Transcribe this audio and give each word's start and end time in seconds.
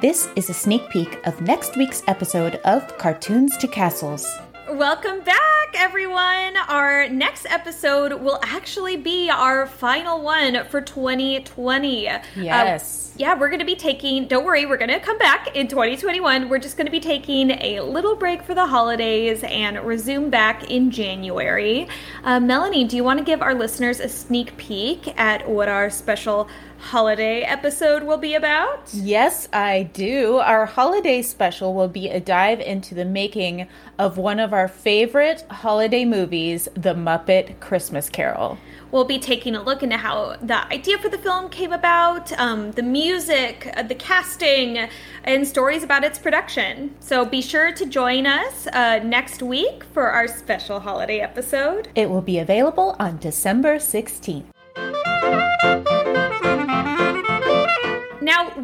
This 0.00 0.30
is 0.34 0.48
a 0.48 0.54
sneak 0.54 0.88
peek 0.88 1.18
of 1.26 1.42
next 1.42 1.76
week's 1.76 2.02
episode 2.06 2.54
of 2.64 2.96
Cartoons 2.96 3.58
to 3.58 3.68
Castles. 3.68 4.26
Welcome 4.70 5.20
back, 5.20 5.74
everyone. 5.74 6.56
Our 6.68 7.06
next 7.10 7.44
episode 7.44 8.14
will 8.14 8.38
actually 8.42 8.96
be 8.96 9.28
our 9.28 9.66
final 9.66 10.22
one 10.22 10.64
for 10.68 10.80
2020. 10.80 12.04
Yes. 12.34 13.10
Uh, 13.12 13.16
yeah, 13.18 13.38
we're 13.38 13.48
going 13.48 13.58
to 13.58 13.66
be 13.66 13.76
taking, 13.76 14.26
don't 14.26 14.46
worry, 14.46 14.64
we're 14.64 14.78
going 14.78 14.88
to 14.88 15.00
come 15.00 15.18
back 15.18 15.54
in 15.54 15.68
2021. 15.68 16.48
We're 16.48 16.58
just 16.58 16.78
going 16.78 16.86
to 16.86 16.90
be 16.90 17.00
taking 17.00 17.50
a 17.50 17.80
little 17.80 18.16
break 18.16 18.42
for 18.42 18.54
the 18.54 18.66
holidays 18.66 19.44
and 19.44 19.78
resume 19.80 20.30
back 20.30 20.70
in 20.70 20.90
January. 20.90 21.86
Uh, 22.24 22.40
Melanie, 22.40 22.84
do 22.84 22.96
you 22.96 23.04
want 23.04 23.18
to 23.18 23.24
give 23.24 23.42
our 23.42 23.54
listeners 23.54 24.00
a 24.00 24.08
sneak 24.08 24.56
peek 24.56 25.12
at 25.20 25.46
what 25.46 25.68
our 25.68 25.90
special 25.90 26.48
holiday 26.80 27.42
episode 27.42 28.02
will 28.02 28.16
be 28.16 28.34
about? 28.34 28.88
Yes, 28.92 29.48
I 29.52 29.84
do. 29.92 30.38
Our 30.38 30.66
holiday 30.66 31.22
special 31.22 31.74
will 31.74 31.88
be 31.88 32.08
a 32.08 32.20
dive 32.20 32.60
into 32.60 32.94
the 32.94 33.04
making 33.04 33.68
of 33.98 34.16
one 34.16 34.40
of 34.40 34.52
our 34.52 34.66
favorite 34.66 35.44
holiday 35.50 36.04
movies, 36.04 36.68
The 36.74 36.94
Muppet 36.94 37.60
Christmas 37.60 38.08
Carol. 38.08 38.58
We'll 38.90 39.04
be 39.04 39.18
taking 39.18 39.54
a 39.54 39.62
look 39.62 39.82
into 39.82 39.98
how 39.98 40.36
the 40.42 40.66
idea 40.72 40.98
for 40.98 41.08
the 41.08 41.18
film 41.18 41.48
came 41.48 41.72
about, 41.72 42.32
um, 42.40 42.72
the 42.72 42.82
music, 42.82 43.72
uh, 43.76 43.84
the 43.84 43.94
casting, 43.94 44.88
and 45.24 45.46
stories 45.46 45.84
about 45.84 46.02
its 46.02 46.18
production. 46.18 46.96
So 46.98 47.24
be 47.24 47.42
sure 47.42 47.72
to 47.72 47.86
join 47.86 48.26
us 48.26 48.66
uh, 48.68 49.00
next 49.04 49.42
week 49.42 49.84
for 49.92 50.10
our 50.10 50.26
special 50.26 50.80
holiday 50.80 51.20
episode. 51.20 51.88
It 51.94 52.10
will 52.10 52.22
be 52.22 52.38
available 52.38 52.96
on 52.98 53.18
December 53.18 53.76
16th. 53.76 54.46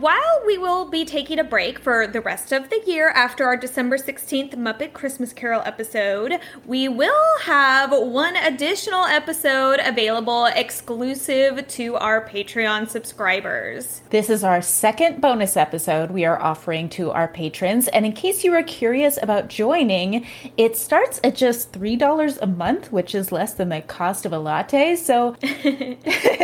While 0.00 0.42
we 0.46 0.59
will 0.59 0.84
be 0.84 1.05
taking 1.05 1.38
a 1.38 1.45
break 1.45 1.78
for 1.78 2.06
the 2.06 2.20
rest 2.20 2.52
of 2.52 2.70
the 2.70 2.82
year 2.87 3.09
after 3.10 3.45
our 3.45 3.57
December 3.57 3.96
16th 3.96 4.54
Muppet 4.54 4.93
Christmas 4.93 5.32
Carol 5.32 5.62
episode, 5.65 6.38
we 6.66 6.87
will 6.88 7.38
have 7.40 7.90
one 7.93 8.37
additional 8.37 9.04
episode 9.04 9.80
available 9.82 10.46
exclusive 10.46 11.66
to 11.68 11.96
our 11.96 12.26
Patreon 12.26 12.88
subscribers. 12.88 14.02
This 14.10 14.29
is 14.29 14.45
our 14.45 14.60
second 14.60 15.21
bonus 15.21 15.56
episode 15.56 16.10
we 16.10 16.24
are 16.24 16.40
offering 16.43 16.88
to 16.90 17.10
our 17.12 17.28
patrons. 17.28 17.88
And 17.88 18.04
in 18.04 18.12
case 18.12 18.45
you 18.45 18.52
are 18.52 18.62
curious 18.62 19.18
about 19.23 19.49
joining, 19.49 20.26
it 20.56 20.76
starts 20.76 21.21
at 21.24 21.37
just 21.37 21.73
$3 21.73 22.38
a 22.43 22.46
month, 22.46 22.93
which 22.93 23.15
is 23.15 23.32
less 23.32 23.54
than 23.54 23.71
the 23.71 23.80
cost 23.80 24.26
of 24.26 24.32
a 24.32 24.38
latte. 24.38 24.96
So 24.96 25.37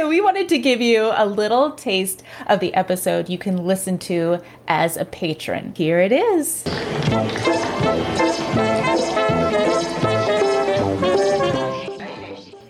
we 0.09 0.21
wanted 0.21 0.49
to 0.49 0.59
give 0.59 0.81
you 0.81 1.13
a 1.15 1.27
little 1.27 1.73
taste 1.73 2.23
of 2.47 2.61
the 2.61 2.73
episode 2.75 3.13
episode 3.13 3.33
you 3.33 3.39
can 3.43 3.67
listen 3.67 3.99
to 3.99 4.41
as 4.69 4.97
a 4.97 5.05
patron. 5.05 5.75
Here 5.77 5.99
it 5.99 6.13
is. 6.13 6.63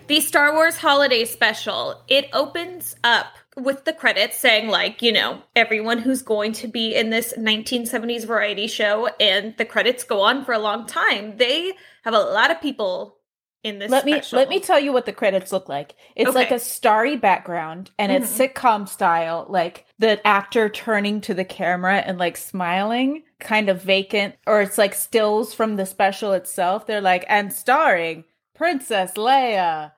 The 0.07 0.19
Star 0.19 0.53
Wars 0.53 0.77
Holiday 0.77 1.25
Special. 1.25 2.01
It 2.07 2.27
opens 2.33 2.95
up 3.03 3.27
with 3.55 3.85
the 3.85 3.93
credits 3.93 4.39
saying 4.39 4.67
like 4.67 5.03
you 5.03 5.11
know 5.11 5.39
everyone 5.55 5.99
who's 5.99 6.23
going 6.23 6.51
to 6.51 6.67
be 6.67 6.95
in 6.95 7.11
this 7.11 7.33
1970s 7.37 8.25
variety 8.25 8.65
show 8.65 9.07
and 9.19 9.55
the 9.57 9.65
credits 9.65 10.03
go 10.03 10.21
on 10.21 10.43
for 10.43 10.53
a 10.53 10.59
long 10.59 10.87
time 10.87 11.37
they 11.37 11.71
have 12.03 12.15
a 12.15 12.19
lot 12.19 12.49
of 12.49 12.59
people 12.59 13.19
in 13.63 13.79
this 13.79 13.89
let 13.89 14.03
special. 14.03 14.37
me 14.37 14.41
let 14.41 14.49
me 14.49 14.59
tell 14.59 14.79
you 14.79 14.91
what 14.91 15.05
the 15.05 15.13
credits 15.13 15.51
look 15.51 15.69
like. 15.69 15.95
It's 16.15 16.29
Okay. 16.29 16.37
like 16.37 16.51
a 16.51 16.59
starry 16.59 17.15
background 17.15 17.91
and 17.97 18.11
it's 18.11 18.31
mm-hmm. 18.31 18.43
sitcom 18.43 18.87
style 18.87 19.45
like 19.49 19.85
the 19.97 20.25
actor 20.27 20.69
turning 20.69 21.21
to 21.21 21.33
the 21.33 21.45
camera 21.45 21.97
and 21.97 22.17
like 22.17 22.37
smiling 22.37 23.23
kind 23.39 23.69
of 23.69 23.81
vacant 23.81 24.35
or 24.45 24.61
it's 24.61 24.77
like 24.77 24.93
stills 24.93 25.53
from 25.53 25.77
the 25.77 25.85
special 25.85 26.33
itself. 26.33 26.85
They're 26.85 27.01
like 27.01 27.25
and 27.27 27.51
starring 27.53 28.25
princess 28.53 29.13
leia 29.13 29.93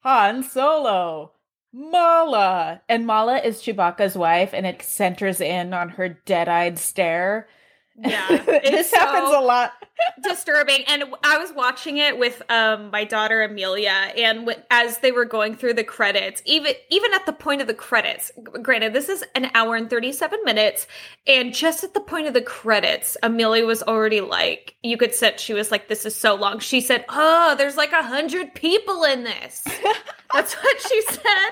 han 0.00 0.42
solo 0.42 1.32
malla. 1.72 2.80
And 2.88 3.06
malla 3.06 3.38
is 3.38 3.60
chewbacca's 3.62 4.16
wife 4.16 4.50
and 4.52 4.66
it 4.66 4.82
centers 4.82 5.40
in 5.40 5.72
on 5.74 5.90
her 5.90 6.08
dead-eyed 6.08 6.78
stare. 6.78 7.48
Yeah. 7.96 8.26
This 8.46 8.92
it's 8.92 8.94
happens 8.94 9.34
a 9.34 9.40
lot 9.40 9.72
disturbing. 10.22 10.84
And 10.86 11.04
i 11.24 11.38
was 11.38 11.52
watching 11.52 11.98
it 11.98 12.18
with 12.18 12.42
um 12.50 12.90
my 12.90 13.04
daughter 13.04 13.42
amelia 13.42 14.12
and 14.16 14.40
w- 14.40 14.58
as 14.70 14.98
they 14.98 15.12
were 15.12 15.24
going 15.24 15.54
through 15.54 15.74
the 15.74 15.84
credits 15.84 16.42
even 16.44 16.74
even 16.90 17.12
at 17.14 17.26
the 17.26 17.32
point 17.32 17.60
of 17.60 17.66
the 17.66 17.74
credits 17.74 18.30
granted 18.62 18.92
this 18.92 19.08
is 19.08 19.24
an 19.34 19.50
hour 19.54 19.76
and 19.76 19.88
37 19.90 20.40
minutes 20.44 20.86
and 21.26 21.54
just 21.54 21.84
at 21.84 21.94
the 21.94 22.00
point 22.00 22.26
of 22.26 22.34
the 22.34 22.42
credits 22.42 23.16
amelia 23.22 23.64
was 23.64 23.82
already 23.82 24.20
like 24.20 24.74
you 24.82 24.96
could 24.96 25.14
sense 25.14 25.40
she 25.40 25.54
was 25.54 25.70
like 25.70 25.88
this 25.88 26.06
is 26.06 26.14
so 26.16 26.34
long. 26.34 26.58
She 26.58 26.80
said 26.80 27.04
oh 27.08 27.54
there's 27.56 27.76
like 27.76 27.92
a 27.92 28.02
hundred 28.02 28.54
people 28.54 29.04
in 29.04 29.24
this. 29.24 29.64
That's 30.32 30.54
what 30.54 30.80
she 30.80 31.02
said 31.02 31.50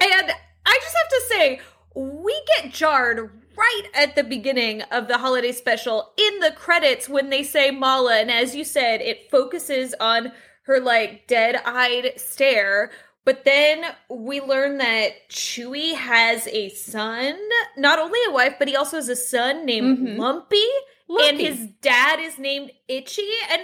and 0.00 0.32
i 0.66 0.78
just 0.82 0.96
have 0.96 1.08
to 1.08 1.22
say 1.28 1.60
we 1.94 2.42
get 2.56 2.63
jarred 2.74 3.30
right 3.56 3.82
at 3.94 4.16
the 4.16 4.24
beginning 4.24 4.82
of 4.90 5.08
the 5.08 5.18
holiday 5.18 5.52
special 5.52 6.12
in 6.18 6.40
the 6.40 6.50
credits 6.50 7.08
when 7.08 7.30
they 7.30 7.42
say 7.42 7.70
Malla. 7.70 8.16
And 8.16 8.30
as 8.30 8.54
you 8.54 8.64
said, 8.64 9.00
it 9.00 9.30
focuses 9.30 9.94
on 10.00 10.32
her 10.64 10.80
like 10.80 11.26
dead 11.26 11.56
eyed 11.64 12.12
stare. 12.16 12.90
But 13.24 13.44
then 13.44 13.84
we 14.10 14.40
learn 14.42 14.78
that 14.78 15.30
Chewie 15.30 15.94
has 15.94 16.46
a 16.48 16.68
son, 16.70 17.38
not 17.78 17.98
only 17.98 18.18
a 18.28 18.32
wife, 18.32 18.56
but 18.58 18.68
he 18.68 18.76
also 18.76 18.96
has 18.96 19.08
a 19.08 19.16
son 19.16 19.64
named 19.64 19.98
Mhm. 19.98 20.18
Lumpy, 20.18 20.66
and 21.08 21.38
his 21.38 21.68
dad 21.80 22.20
is 22.20 22.38
named 22.38 22.70
Itchy. 22.88 23.30
And 23.50 23.62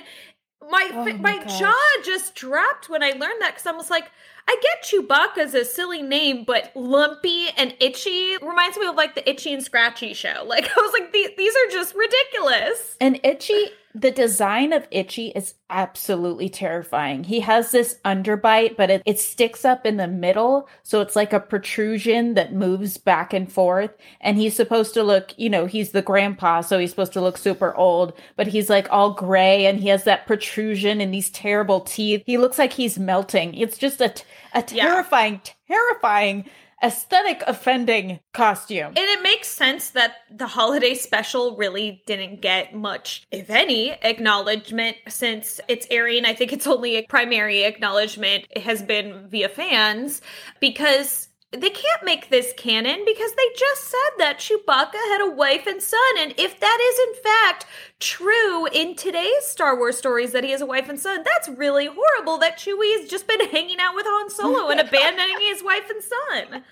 my 0.70 0.90
Oh 0.94 1.04
my, 1.04 1.12
my 1.14 1.44
jaw 1.44 2.02
just 2.04 2.34
dropped 2.34 2.88
when 2.88 3.02
I 3.02 3.10
learned 3.10 3.40
that 3.42 3.54
because 3.54 3.66
I 3.66 3.72
was 3.72 3.90
like, 3.90 4.10
I 4.48 4.56
get 4.62 4.82
Chewbacca's 4.84 5.54
a 5.54 5.64
silly 5.64 6.02
name, 6.02 6.44
but 6.44 6.72
Lumpy 6.74 7.48
and 7.56 7.74
Itchy 7.80 8.36
reminds 8.38 8.76
me 8.78 8.86
of 8.86 8.96
like 8.96 9.14
the 9.14 9.28
Itchy 9.28 9.52
and 9.52 9.62
Scratchy 9.62 10.14
show. 10.14 10.44
Like 10.50 10.64
I 10.76 10.80
was 10.80 10.92
like, 10.92 11.12
these, 11.12 11.30
these 11.38 11.54
are 11.54 11.70
just 11.70 11.94
ridiculous. 11.94 12.96
And 13.00 13.20
Itchy, 13.22 13.68
the 13.94 14.10
design 14.10 14.72
of 14.72 14.86
Itchy 14.90 15.28
is 15.28 15.54
absolutely 15.68 16.48
terrifying. 16.48 17.24
He 17.24 17.40
has 17.40 17.70
this 17.72 17.98
underbite, 18.04 18.76
but 18.76 18.90
it, 18.90 19.02
it 19.04 19.18
sticks 19.18 19.64
up 19.64 19.84
in 19.84 19.96
the 19.96 20.06
middle. 20.06 20.68
So 20.82 21.00
it's 21.00 21.16
like 21.16 21.32
a 21.32 21.40
protrusion 21.40 22.34
that 22.34 22.52
moves 22.52 22.98
back 22.98 23.32
and 23.32 23.50
forth. 23.50 23.90
And 24.20 24.38
he's 24.38 24.54
supposed 24.54 24.94
to 24.94 25.02
look, 25.02 25.32
you 25.36 25.50
know, 25.50 25.66
he's 25.66 25.90
the 25.90 26.02
grandpa. 26.02 26.60
So 26.60 26.78
he's 26.78 26.90
supposed 26.90 27.12
to 27.14 27.20
look 27.20 27.36
super 27.36 27.74
old, 27.74 28.12
but 28.36 28.46
he's 28.46 28.70
like 28.70 28.86
all 28.90 29.12
gray 29.12 29.66
and 29.66 29.80
he 29.80 29.88
has 29.88 30.04
that 30.04 30.26
protrusion 30.26 31.00
and 31.00 31.12
these 31.12 31.30
terrible 31.30 31.80
teeth. 31.80 32.22
He 32.26 32.38
looks 32.38 32.58
like 32.58 32.72
he's 32.72 32.98
melting. 32.98 33.54
It's 33.54 33.78
just 33.78 34.00
a, 34.00 34.14
a 34.54 34.64
Yeah. 34.70 34.86
terrifying, 34.86 35.40
terrifying, 35.68 36.50
aesthetic 36.82 37.42
offending 37.46 38.20
costume. 38.32 38.86
And 38.88 38.98
it 38.98 39.22
makes 39.22 39.48
sense 39.48 39.90
that 39.90 40.16
the 40.30 40.46
holiday 40.46 40.94
special 40.94 41.56
really 41.56 42.02
didn't 42.06 42.40
get 42.40 42.74
much, 42.74 43.26
if 43.30 43.50
any, 43.50 43.90
acknowledgement 43.90 44.96
since 45.08 45.60
it's 45.68 45.86
airing. 45.90 46.24
I 46.24 46.34
think 46.34 46.52
it's 46.52 46.66
only 46.66 46.96
a 46.96 47.02
primary 47.02 47.64
acknowledgement 47.64 48.46
it 48.50 48.62
has 48.62 48.82
been 48.82 49.28
via 49.28 49.48
fans 49.48 50.22
because 50.58 51.28
they 51.52 51.70
can't 51.70 52.04
make 52.04 52.28
this 52.28 52.52
canon 52.56 53.02
because 53.04 53.32
they 53.32 53.48
just 53.56 53.84
said 53.84 54.10
that 54.18 54.38
Chewbacca 54.38 54.92
had 54.92 55.20
a 55.20 55.34
wife 55.34 55.66
and 55.66 55.82
son. 55.82 56.00
And 56.18 56.32
if 56.36 56.60
that 56.60 56.78
is 56.80 57.08
in 57.08 57.22
fact 57.22 57.66
true 57.98 58.66
in 58.66 58.94
today's 58.94 59.46
Star 59.46 59.76
Wars 59.76 59.98
stories 59.98 60.30
that 60.32 60.44
he 60.44 60.52
has 60.52 60.60
a 60.60 60.66
wife 60.66 60.88
and 60.88 60.98
son, 60.98 61.24
that's 61.24 61.48
really 61.48 61.88
horrible 61.92 62.38
that 62.38 62.58
Chewie 62.58 63.00
has 63.00 63.10
just 63.10 63.26
been 63.26 63.48
hanging 63.50 63.80
out 63.80 63.96
with 63.96 64.06
Han 64.08 64.30
Solo 64.30 64.68
and 64.68 64.80
abandoning 64.88 65.40
his 65.40 65.62
wife 65.62 65.90
and 65.90 66.02
son. 66.02 66.62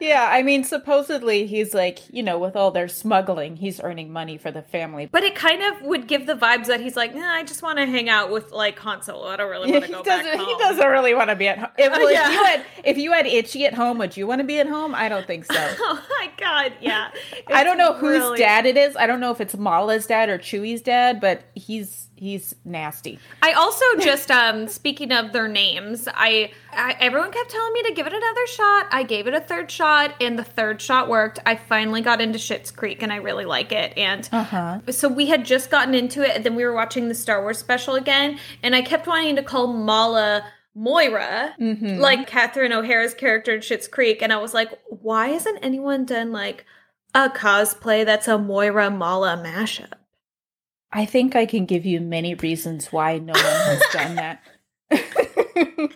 Yeah, 0.00 0.28
I 0.30 0.42
mean, 0.42 0.64
supposedly 0.64 1.46
he's 1.46 1.74
like, 1.74 2.00
you 2.10 2.22
know, 2.22 2.38
with 2.38 2.56
all 2.56 2.70
their 2.70 2.88
smuggling, 2.88 3.56
he's 3.56 3.80
earning 3.80 4.12
money 4.12 4.36
for 4.36 4.50
the 4.50 4.62
family. 4.62 5.06
But 5.06 5.22
it 5.22 5.34
kind 5.34 5.62
of 5.62 5.82
would 5.82 6.06
give 6.08 6.26
the 6.26 6.34
vibes 6.34 6.66
that 6.66 6.80
he's 6.80 6.96
like, 6.96 7.14
nah, 7.14 7.32
I 7.32 7.44
just 7.44 7.62
want 7.62 7.78
to 7.78 7.86
hang 7.86 8.08
out 8.08 8.30
with 8.30 8.50
like 8.50 8.78
Han 8.80 9.02
Solo. 9.02 9.28
I 9.28 9.36
don't 9.36 9.50
really 9.50 9.70
want 9.70 9.84
to 9.84 9.92
go 9.92 10.02
back 10.02 10.26
home. 10.26 10.46
He 10.46 10.56
doesn't 10.58 10.86
really 10.86 11.14
want 11.14 11.30
to 11.30 11.36
be 11.36 11.48
at 11.48 11.58
home. 11.58 11.70
If, 11.78 11.92
Uh, 11.92 11.96
well, 11.98 12.08
if 12.08 12.32
you 12.32 12.44
had, 12.44 12.64
if 12.84 12.98
you 12.98 13.12
had 13.12 13.26
itchy 13.26 13.64
at 13.66 13.74
home, 13.74 13.98
would 13.98 14.16
you 14.16 14.26
want 14.26 14.40
to 14.40 14.46
be 14.46 14.58
at 14.58 14.66
home? 14.66 14.94
I 14.94 15.08
don't 15.08 15.26
think 15.26 15.44
so. 15.46 15.54
Oh 15.84 16.02
my 16.20 16.30
god, 16.38 16.72
yeah. 16.80 17.10
I 17.48 17.64
don't 17.64 17.76
know 17.76 17.92
It's 17.92 18.00
whose 18.00 18.38
dad 18.38 18.66
it 18.66 18.76
is. 18.76 18.96
I 18.96 19.06
don't 19.06 19.20
know 19.20 19.30
if 19.30 19.40
it's 19.40 19.56
Malla's 19.56 20.06
dad 20.06 20.28
or 20.28 20.38
Chewie's 20.38 20.80
dad, 20.80 21.20
but 21.20 21.42
he's 21.54 22.08
he's 22.22 22.54
nasty. 22.64 23.18
I 23.42 23.52
also 23.52 23.84
just 23.98 24.30
um 24.30 24.68
speaking 24.68 25.10
of 25.12 25.32
their 25.32 25.48
names, 25.48 26.06
I, 26.14 26.52
I 26.72 26.96
everyone 27.00 27.32
kept 27.32 27.50
telling 27.50 27.72
me 27.72 27.82
to 27.82 27.92
give 27.94 28.06
it 28.06 28.12
another 28.12 28.46
shot. 28.46 28.86
I 28.92 29.02
gave 29.02 29.26
it 29.26 29.34
a 29.34 29.40
third 29.40 29.70
shot, 29.70 30.14
and 30.20 30.38
the 30.38 30.44
third 30.44 30.80
shot 30.80 31.08
worked. 31.08 31.40
I 31.44 31.56
finally 31.56 32.00
got 32.00 32.20
into 32.20 32.38
Schitt's 32.38 32.70
Creek, 32.70 33.02
and 33.02 33.12
I 33.12 33.16
really 33.16 33.44
like 33.44 33.72
it. 33.72 33.92
And 33.98 34.28
Uh 34.32 34.44
huh. 34.44 34.78
so 34.90 35.08
we 35.08 35.26
had 35.26 35.44
just 35.44 35.70
gotten 35.70 35.94
into 35.94 36.22
it, 36.22 36.36
and 36.36 36.44
then 36.44 36.54
we 36.54 36.64
were 36.64 36.72
watching 36.74 37.08
the 37.08 37.14
Star 37.14 37.42
Wars 37.42 37.58
special 37.58 37.96
again, 37.96 38.38
and 38.62 38.74
I 38.76 38.82
kept 38.82 39.06
wanting 39.06 39.36
to 39.36 39.42
call 39.42 39.66
Malla 39.66 40.44
Moira, 40.74 41.54
Mhm. 41.60 41.98
like 41.98 42.26
Catherine 42.26 42.72
O'Hara's 42.72 43.12
character 43.14 43.54
in 43.54 43.60
Schitt's 43.60 43.88
Creek, 43.88 44.22
and 44.22 44.32
I 44.32 44.38
was 44.38 44.54
like, 44.54 44.70
why 44.88 45.28
hasn't 45.28 45.58
anyone 45.62 46.04
done 46.06 46.32
like 46.32 46.64
A 47.14 47.28
cosplay 47.28 48.06
that's 48.06 48.26
a 48.28 48.38
Moira 48.38 48.90
Malla 48.90 49.36
mashup. 49.36 49.92
I 50.92 51.06
think 51.06 51.34
I 51.34 51.46
can 51.46 51.64
give 51.64 51.86
you 51.86 52.00
many 52.00 52.34
reasons 52.34 52.92
why 52.92 53.18
no 53.18 53.32
one 53.32 53.42
has 53.42 53.82
done 53.92 54.14
that. 54.16 54.42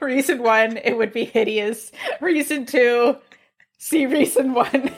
reason 0.00 0.42
one, 0.42 0.76
it 0.78 0.96
would 0.96 1.12
be 1.12 1.24
hideous. 1.24 1.92
Reason 2.20 2.66
two, 2.66 3.16
see 3.78 4.06
reason 4.06 4.52
one. 4.52 4.90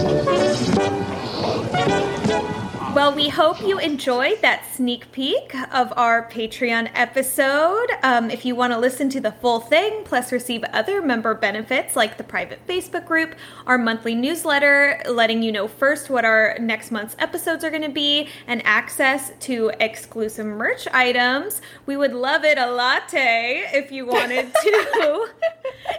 we 3.14 3.28
hope 3.28 3.60
you 3.62 3.78
enjoyed 3.78 4.42
that 4.42 4.66
sneak 4.74 5.10
peek 5.12 5.54
of 5.72 5.92
our 5.96 6.28
Patreon 6.28 6.90
episode. 6.94 7.86
Um, 8.02 8.28
if 8.28 8.44
you 8.44 8.56
want 8.56 8.72
to 8.72 8.78
listen 8.78 9.08
to 9.10 9.20
the 9.20 9.30
full 9.30 9.60
thing, 9.60 10.02
plus 10.04 10.32
receive 10.32 10.64
other 10.72 11.00
member 11.00 11.32
benefits 11.34 11.94
like 11.94 12.16
the 12.16 12.24
private 12.24 12.66
Facebook 12.66 13.06
group, 13.06 13.36
our 13.66 13.78
monthly 13.78 14.16
newsletter, 14.16 15.00
letting 15.08 15.44
you 15.44 15.52
know 15.52 15.68
first 15.68 16.10
what 16.10 16.24
our 16.24 16.56
next 16.58 16.90
month's 16.90 17.14
episodes 17.20 17.62
are 17.62 17.70
going 17.70 17.82
to 17.82 17.88
be, 17.88 18.28
and 18.48 18.60
access 18.66 19.30
to 19.40 19.70
exclusive 19.78 20.46
merch 20.46 20.88
items, 20.92 21.62
we 21.86 21.96
would 21.96 22.14
love 22.14 22.42
it 22.42 22.58
a 22.58 22.66
latte 22.66 23.64
if 23.72 23.92
you 23.92 24.06
wanted 24.06 24.52
to. 24.62 25.28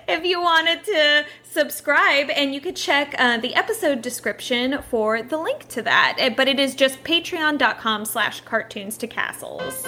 If 0.07 0.23
you 0.23 0.41
wanted 0.41 0.83
to 0.83 1.25
subscribe 1.43 2.29
and 2.29 2.53
you 2.53 2.61
could 2.61 2.75
check 2.75 3.15
uh, 3.17 3.37
the 3.37 3.55
episode 3.55 4.01
description 4.01 4.81
for 4.89 5.21
the 5.21 5.37
link 5.37 5.67
to 5.67 5.81
that 5.81 6.17
uh, 6.19 6.29
but 6.35 6.47
it 6.47 6.59
is 6.59 6.75
just 6.75 7.03
patreon.com 7.03 8.05
slash 8.05 8.41
cartoons 8.41 8.97
to 8.97 9.07
castles 9.07 9.87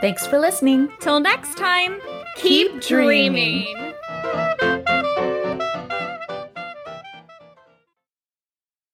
thanks 0.00 0.26
for 0.26 0.38
listening 0.38 0.90
till 1.00 1.20
next 1.20 1.56
time 1.56 2.00
keep, 2.36 2.72
keep 2.72 2.82
dreaming. 2.82 3.64
dreaming. 3.64 3.94